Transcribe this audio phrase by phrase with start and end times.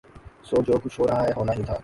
[0.43, 1.77] سو جو کچھ ہورہاہے ہونا ہی تھا۔